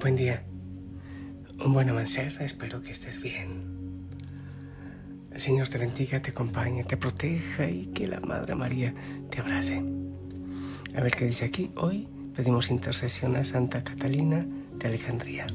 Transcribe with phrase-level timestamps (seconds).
[0.00, 0.42] Buen día.
[1.62, 2.34] Un buen amanecer.
[2.40, 4.08] Espero que estés bien.
[5.30, 8.94] El Señor te bendiga, te acompañe, te proteja y que la Madre María
[9.30, 9.84] te abrace.
[10.96, 11.70] A ver qué dice aquí.
[11.76, 14.46] Hoy pedimos intercesión a Santa Catalina
[14.78, 15.46] de Alejandría.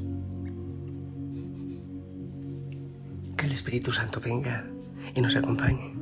[3.36, 4.64] Que el Espíritu Santo venga
[5.12, 5.92] y nos acompañe.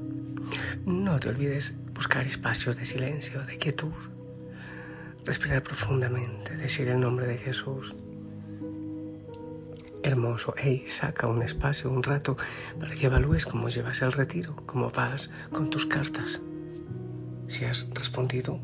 [0.85, 3.95] No te olvides buscar espacios de silencio, de quietud.
[5.25, 7.97] Respirar profundamente, decir el nombre de Jesús
[10.05, 12.37] hermoso, hey, saca un espacio, un rato,
[12.79, 16.43] para que evalúes cómo llevas el retiro, cómo vas con tus cartas.
[17.49, 18.61] Si has respondido.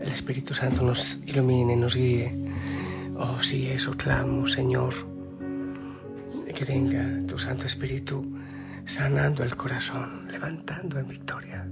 [0.00, 2.36] El Espíritu Santo nos ilumine, nos guíe.
[3.16, 4.94] Oh, sí, eso clamo, Señor.
[6.52, 8.36] Que venga tu Santo Espíritu
[8.84, 11.66] sanando el corazón, levantando en victoria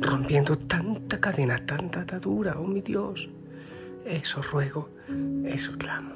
[0.00, 3.28] rompiendo tanta cadena, tanta atadura, oh mi Dios.
[4.04, 4.90] Eso ruego,
[5.44, 6.14] eso clamo.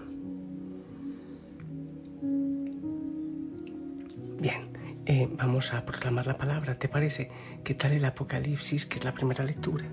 [4.39, 4.71] Bien,
[5.07, 6.75] eh, vamos a proclamar la palabra.
[6.75, 7.31] ¿Te parece?
[7.65, 9.85] ¿Qué tal el Apocalipsis, que es la primera lectura?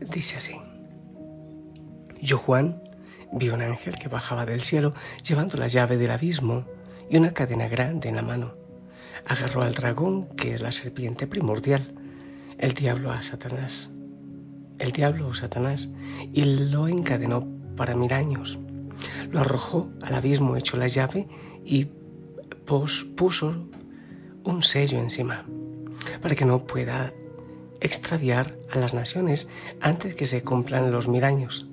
[0.00, 0.54] Dice así.
[2.20, 2.82] Yo, Juan,
[3.32, 4.94] vi un ángel que bajaba del cielo
[5.26, 6.66] llevando la llave del abismo
[7.10, 8.54] y una cadena grande en la mano.
[9.26, 12.01] Agarró al dragón, que es la serpiente primordial
[12.62, 13.90] el diablo a Satanás,
[14.78, 15.90] el diablo o Satanás,
[16.32, 17.44] y lo encadenó
[17.76, 18.56] para mil años.
[19.32, 21.26] Lo arrojó al abismo, echó la llave
[21.64, 21.88] y
[22.64, 23.66] puso
[24.44, 25.44] un sello encima,
[26.22, 27.12] para que no pueda
[27.80, 29.48] extraviar a las naciones
[29.80, 31.66] antes que se cumplan los mil años.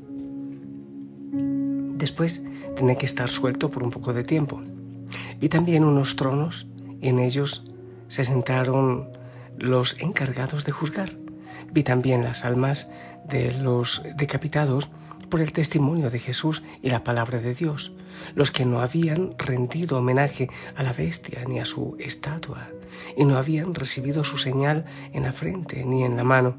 [2.00, 2.44] Después
[2.76, 4.60] tiene que estar suelto por un poco de tiempo.
[5.40, 6.66] Vi también unos tronos
[7.00, 7.64] y en ellos
[8.08, 9.19] se sentaron
[9.58, 11.12] los encargados de juzgar.
[11.72, 12.90] Vi también las almas
[13.28, 14.90] de los decapitados
[15.30, 17.94] por el testimonio de Jesús y la palabra de Dios,
[18.36, 22.68] los que no habían rendido homenaje a la bestia ni a su estatua,
[23.16, 26.58] y no habían recibido su señal en la frente ni en la mano.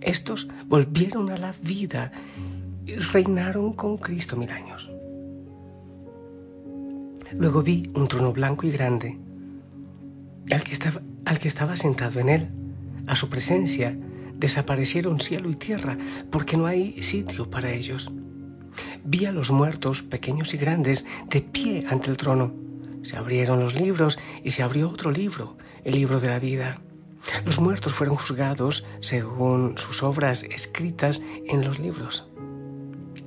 [0.00, 2.12] Estos volvieron a la vida
[2.84, 4.90] y reinaron con Cristo mil años.
[7.32, 9.18] Luego vi un trono blanco y grande,
[10.50, 12.48] al que estaba al que estaba sentado en él.
[13.06, 13.96] A su presencia
[14.36, 15.96] desaparecieron cielo y tierra
[16.30, 18.10] porque no hay sitio para ellos.
[19.04, 22.54] Vi a los muertos, pequeños y grandes, de pie ante el trono.
[23.02, 26.80] Se abrieron los libros y se abrió otro libro, el libro de la vida.
[27.44, 32.28] Los muertos fueron juzgados según sus obras escritas en los libros.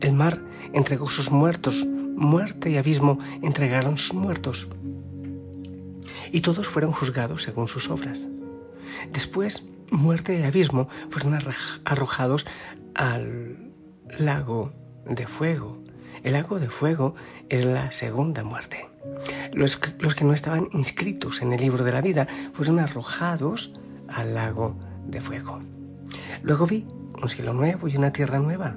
[0.02, 0.42] El mar
[0.74, 4.68] entregó sus muertos, muerte y abismo entregaron sus muertos
[6.32, 8.28] y todos fueron juzgados según sus obras.
[9.12, 11.40] Después, muerte y abismo fueron
[11.86, 12.46] arrojados
[12.94, 13.72] al
[14.20, 14.74] lago
[15.06, 15.84] de fuego.
[16.24, 17.16] El lago de fuego
[17.50, 18.90] es la segunda muerte.
[19.54, 23.74] Los, los, que no estaban inscritos en el libro de la vida fueron arrojados
[24.08, 24.76] al lago
[25.06, 25.60] de fuego.
[26.42, 26.88] Luego vi
[27.22, 28.76] un cielo nuevo y una tierra nueva,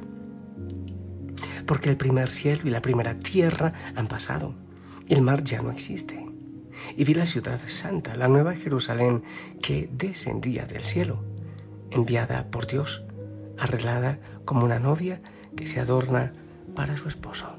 [1.67, 4.55] porque el primer cielo y la primera tierra han pasado.
[5.09, 6.28] El mar ya no existe
[6.97, 9.23] y vi la ciudad santa, la nueva Jerusalén,
[9.63, 11.23] que descendía del cielo,
[11.91, 13.03] enviada por Dios,
[13.59, 15.21] arreglada como una novia
[15.57, 16.33] que se adorna
[16.75, 17.57] para su esposo.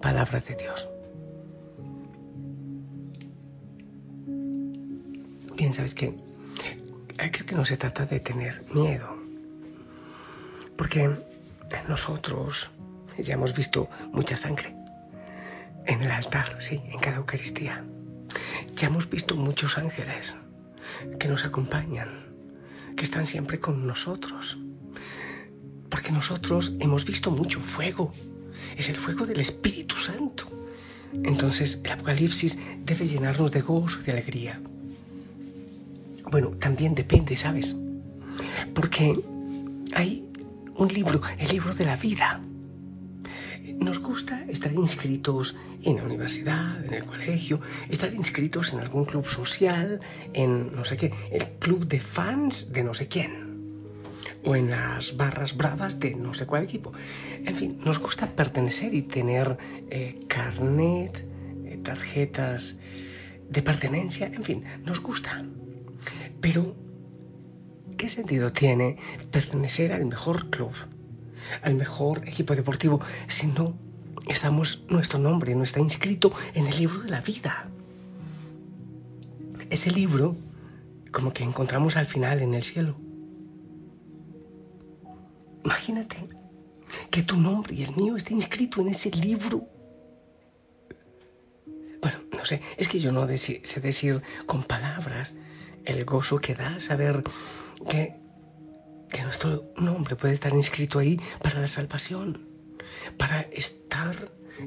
[0.00, 0.88] Palabra de Dios.
[5.56, 6.14] Bien, ¿sabes qué?
[7.16, 9.16] Creo que no se trata de tener miedo,
[10.76, 11.10] porque
[11.88, 12.70] nosotros
[13.18, 14.74] ya hemos visto mucha sangre
[15.86, 17.84] en el altar, sí, en cada Eucaristía.
[18.82, 20.38] Hemos visto muchos ángeles
[21.20, 22.34] que nos acompañan,
[22.96, 24.58] que están siempre con nosotros.
[25.88, 28.12] Porque nosotros hemos visto mucho fuego.
[28.76, 30.46] Es el fuego del Espíritu Santo.
[31.12, 34.60] Entonces el Apocalipsis debe llenarnos de gozo y de alegría.
[36.28, 37.76] Bueno, también depende, ¿sabes?
[38.74, 39.16] Porque
[39.94, 40.28] hay
[40.74, 42.40] un libro, el libro de la vida
[44.12, 50.00] gusta estar inscritos en la universidad, en el colegio, estar inscritos en algún club social,
[50.34, 53.30] en no sé qué, el club de fans de no sé quién,
[54.44, 56.92] o en las barras bravas de no sé cuál equipo.
[57.46, 59.56] En fin, nos gusta pertenecer y tener
[59.88, 61.24] eh, carnet,
[61.64, 62.80] eh, tarjetas
[63.48, 65.42] de pertenencia, en fin, nos gusta.
[66.42, 66.76] Pero,
[67.96, 68.98] ¿qué sentido tiene
[69.30, 70.74] pertenecer al mejor club?
[71.60, 73.91] al mejor equipo deportivo, si no
[74.28, 77.66] estamos, nuestro nombre no está inscrito en el libro de la vida.
[79.70, 80.36] Ese libro
[81.10, 82.96] como que encontramos al final en el cielo.
[85.64, 86.28] Imagínate
[87.10, 89.68] que tu nombre y el mío esté inscrito en ese libro.
[92.00, 95.34] Bueno, no sé, es que yo no sé decir con palabras
[95.84, 97.22] el gozo que da saber
[97.88, 98.16] que,
[99.08, 102.51] que nuestro nombre puede estar inscrito ahí para la salvación,
[103.16, 104.14] para estar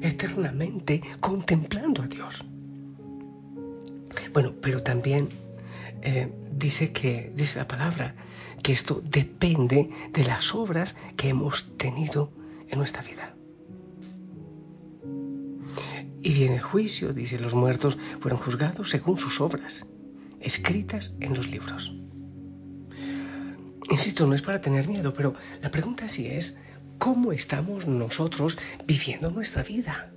[0.00, 2.44] eternamente contemplando a Dios.
[4.32, 5.30] Bueno, pero también
[6.02, 8.14] eh, dice que, dice la palabra,
[8.62, 12.32] que esto depende de las obras que hemos tenido
[12.68, 13.34] en nuestra vida.
[16.22, 19.86] Y viene el juicio, dice, los muertos fueron juzgados según sus obras,
[20.40, 21.94] escritas en los libros.
[23.90, 26.58] Insisto, no es para tener miedo, pero la pregunta sí es,
[27.06, 30.10] ¿cómo estamos nosotros viviendo nuestra vida?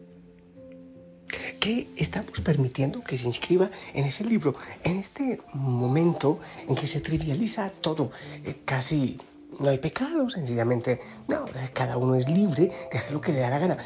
[1.59, 4.55] ¿Qué estamos permitiendo que se inscriba en ese libro?
[4.83, 8.09] En este momento en que se trivializa todo,
[8.43, 9.19] eh, casi
[9.59, 13.41] no hay pecado, sencillamente, no, eh, cada uno es libre de hacer lo que le
[13.41, 13.77] da la gana.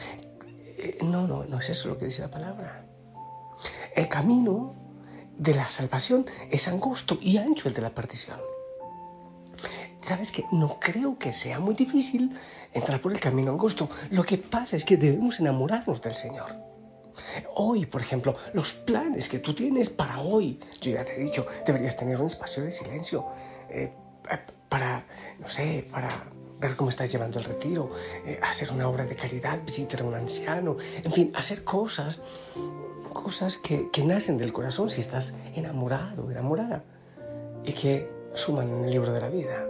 [0.77, 2.85] Eh, no, no, no es eso lo que dice la palabra.
[3.97, 4.75] El camino
[5.37, 8.52] de la salvación es angosto y ancho el de la perdición.
[10.03, 12.37] ¿Sabes que No creo que sea muy difícil
[12.73, 13.89] entrar por el camino angosto.
[14.11, 16.53] Lo que pasa es que debemos enamorarnos del Señor.
[17.55, 21.47] Hoy, por ejemplo, los planes que tú tienes para hoy, yo ya te he dicho,
[21.65, 23.27] deberías tener un espacio de silencio
[23.69, 23.93] eh,
[24.29, 25.05] eh, para,
[25.39, 26.25] no sé, para
[26.59, 27.91] ver cómo estás llevando el retiro,
[28.25, 32.19] eh, hacer una obra de caridad, visitar a un anciano, en fin, hacer cosas,
[33.13, 36.83] cosas que, nacen del corazón si estás enamorado, enamorada,
[37.63, 39.65] y que suman en el libro de la vida.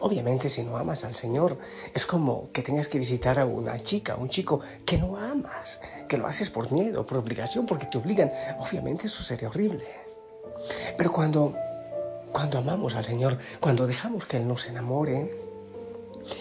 [0.00, 1.58] Obviamente si no amas al Señor,
[1.94, 6.18] es como que tengas que visitar a una chica, un chico que no amas, que
[6.18, 8.32] lo haces por miedo, por obligación, porque te obligan.
[8.58, 9.84] Obviamente eso sería horrible.
[10.96, 11.54] Pero cuando,
[12.32, 15.30] cuando amamos al Señor, cuando dejamos que Él nos enamore,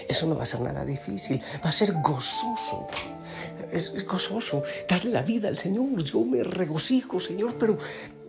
[0.07, 2.87] eso no va a ser nada difícil, va a ser gozoso.
[3.71, 6.03] Es, gozoso darle la vida al Señor.
[6.03, 7.77] Yo me regocijo, Señor, pero,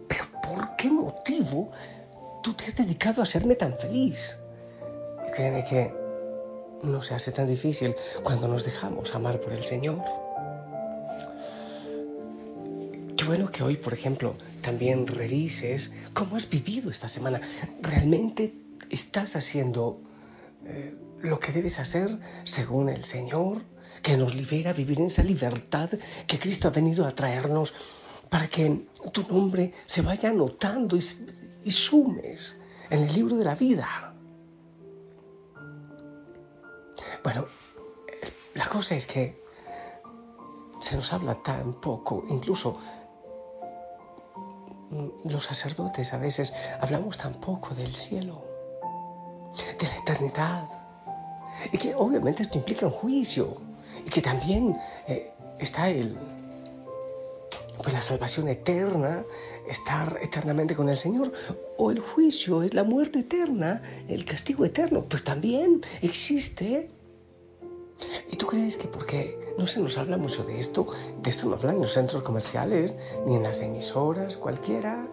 [0.07, 1.71] pero ¿por qué motivo
[2.43, 4.39] tú te has dedicado a hacerme tan feliz?
[5.41, 5.95] Créeme que
[6.83, 10.03] no se hace tan difícil cuando nos dejamos amar por el Señor.
[13.17, 17.41] Qué bueno que hoy, por ejemplo, también revises cómo has vivido esta semana.
[17.81, 18.53] ¿Realmente
[18.91, 20.03] estás haciendo
[20.67, 23.63] eh, lo que debes hacer según el Señor?
[24.03, 25.89] Que nos libera a vivir en esa libertad
[26.27, 27.73] que Cristo ha venido a traernos
[28.29, 31.05] para que tu nombre se vaya anotando y,
[31.65, 32.57] y sumes
[32.91, 34.10] en el libro de la vida.
[37.23, 37.45] Bueno,
[38.55, 39.43] la cosa es que
[40.81, 42.79] se nos habla tan poco, incluso
[45.25, 48.43] los sacerdotes a veces hablamos tan poco del cielo,
[49.79, 50.69] de la eternidad,
[51.71, 53.57] y que obviamente esto implica un juicio,
[54.05, 56.17] y que también eh, está el,
[57.83, 59.25] pues la salvación eterna,
[59.69, 61.33] estar eternamente con el Señor,
[61.77, 66.91] o el juicio es la muerte eterna, el castigo eterno, pues también existe
[68.31, 70.87] ¿Y tú crees que porque no se nos habla mucho de esto,
[71.23, 75.07] de esto no hablan en los centros comerciales, ni en las emisoras cualquiera,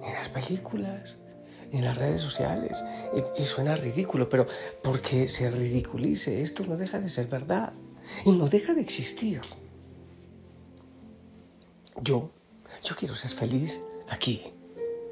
[0.00, 1.18] ni en las películas,
[1.72, 2.82] ni en las redes sociales?
[3.36, 4.46] Y, suena ridículo, pero
[4.82, 7.72] porque se ridiculice esto no deja de ser verdad
[8.24, 9.40] y no deja de existir.
[12.00, 12.30] Yo,
[12.82, 14.42] yo quiero ser feliz aquí,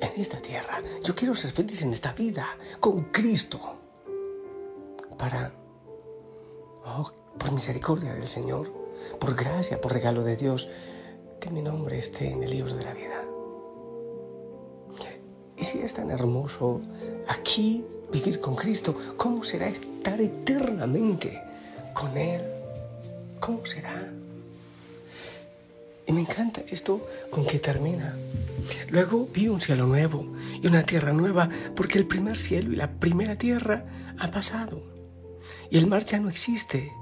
[0.03, 0.83] en esta tierra.
[1.03, 2.49] Yo quiero ser feliz en esta vida,
[2.81, 3.79] con Cristo,
[5.17, 5.53] para
[6.85, 8.71] Oh, por misericordia del Señor,
[9.21, 10.69] por gracia, por regalo de Dios,
[11.41, 13.25] que mi nombre esté en el libro de la vida.
[15.57, 16.81] Y si es tan hermoso
[17.29, 21.41] aquí vivir con Cristo, ¿cómo será estar eternamente
[21.95, 22.43] con Él?
[23.39, 24.11] ¿Cómo será?
[26.05, 28.17] Y me encanta esto con que termina.
[28.91, 30.27] Luego vi un cielo nuevo
[30.61, 33.85] y una tierra nueva, porque el primer cielo y la primera tierra
[34.19, 34.92] ha pasado
[35.71, 36.93] y el mar ya no existe.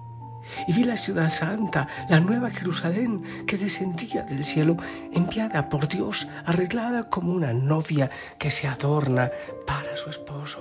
[0.66, 4.76] Y vi la ciudad santa, la nueva Jerusalén, que descendía del cielo,
[5.12, 9.30] enviada por Dios, arreglada como una novia que se adorna
[9.66, 10.60] para su esposo.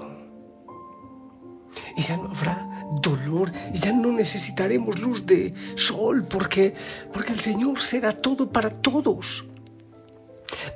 [1.96, 2.67] Y ya no habrá
[3.01, 6.75] dolor, y ya no necesitaremos luz de sol, porque,
[7.12, 9.49] porque el Señor será todo para todos.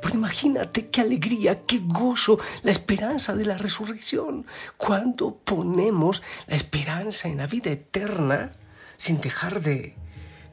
[0.03, 4.45] Pero imagínate qué alegría, qué gozo, la esperanza de la resurrección.
[4.77, 8.51] Cuando ponemos la esperanza en la vida eterna
[8.97, 9.95] sin dejar de,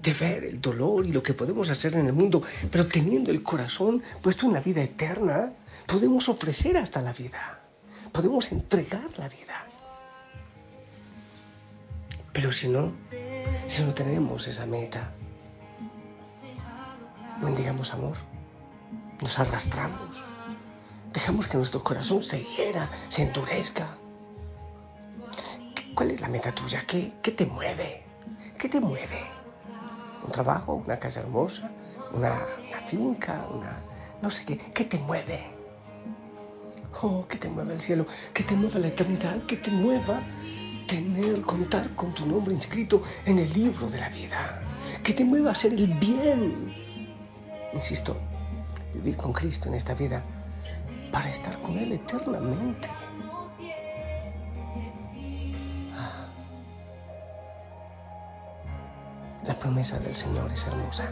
[0.00, 3.42] de ver el dolor y lo que podemos hacer en el mundo, pero teniendo el
[3.42, 5.52] corazón puesto en la vida eterna,
[5.85, 7.61] podemos ofrecer hasta la vida,
[8.12, 9.66] podemos entregar la vida.
[12.33, 12.92] Pero si no,
[13.66, 15.11] si no tenemos esa meta,
[17.42, 18.29] mendigamos amor,
[19.21, 20.25] nos arrastramos,
[21.12, 23.97] dejamos que nuestro corazón se hiera, se endurezca.
[25.95, 26.85] ¿Cuál es la meta tuya?
[26.87, 28.05] ¿Qué, qué te mueve?
[28.59, 29.21] ¿Qué te mueve?
[30.25, 30.83] ¿Un trabajo?
[30.87, 31.71] ¿Una casa hermosa?
[32.12, 32.41] ¿Una,
[32.87, 33.47] finca?
[33.53, 33.79] Una,
[34.23, 34.59] no sé qué.
[34.59, 35.50] ¿Qué te mueve?
[37.03, 40.23] Oh, que te mueva el cielo, que te mueva la eternidad, que te mueva
[40.87, 44.62] tener, contar con tu nombre inscrito en el libro de la vida,
[45.05, 46.75] que te mueva a hacer el bien.
[47.73, 48.17] Insisto,
[49.00, 50.23] vivir con Cristo en esta vida
[51.11, 52.88] para estar con Él eternamente.
[55.97, 56.26] Ah.
[59.47, 61.09] La promesa del Señor es hermosa.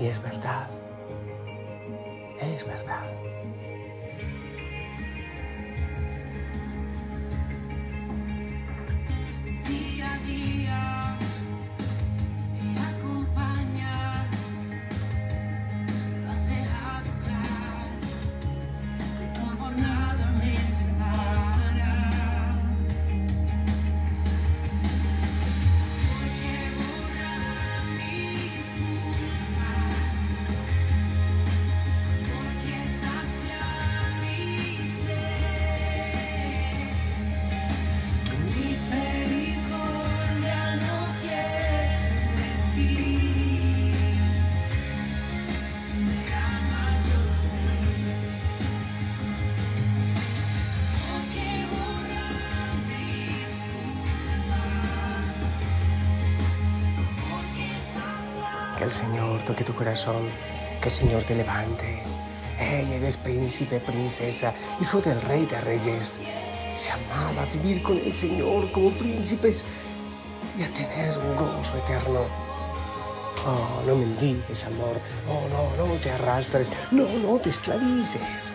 [0.00, 0.68] Y es verdad.
[2.40, 3.04] Es verdad.
[59.42, 60.28] Señor tu corazón,
[60.80, 62.00] que el Señor te levante.
[62.58, 66.20] Hey, eres príncipe, princesa, hijo del rey de reyes.
[66.80, 69.64] Llamada a vivir con el Señor como príncipes
[70.56, 72.20] y a tener un gozo eterno.
[73.44, 75.00] Oh, no mendigues amor.
[75.28, 76.68] Oh, no, no te arrastres.
[76.92, 78.54] No, no te esclavices.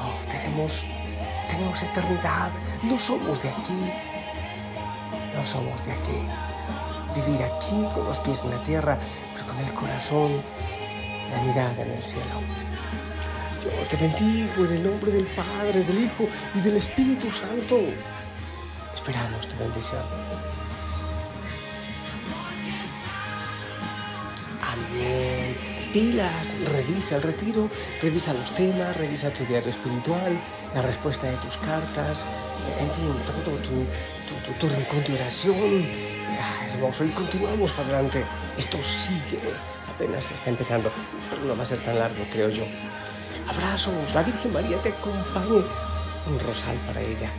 [0.00, 0.82] Oh, tenemos,
[1.48, 2.50] tenemos eternidad.
[2.82, 3.92] No somos de aquí.
[5.36, 6.50] No somos de aquí
[7.14, 8.98] vivir aquí con los pies en la tierra,
[9.60, 10.32] el corazón,
[11.30, 12.40] la mirada en el cielo.
[13.62, 17.78] Yo te bendigo en el nombre del Padre, del Hijo y del Espíritu Santo.
[18.94, 20.04] Esperamos tu bendición.
[24.62, 25.56] Amén.
[25.92, 27.68] Pilas, revisa el retiro,
[28.00, 30.38] revisa los temas, revisa tu diario espiritual,
[30.74, 32.24] la respuesta de tus cartas,
[32.78, 33.70] en fin, todo tu,
[34.28, 36.19] tu, tu, tu oración
[36.72, 38.24] hermoso y continuamos para adelante.
[38.58, 39.40] Esto sigue,
[39.88, 40.90] apenas está empezando,
[41.28, 42.64] pero no va a ser tan largo, creo yo.
[43.48, 45.64] Abrazos, la Virgen María te acompañe.
[46.26, 47.30] Un rosal para ella,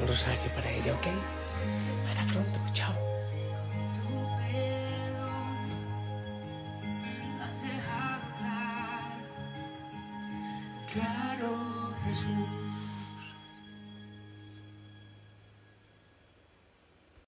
[0.00, 1.06] un rosario para ella, ¿ok?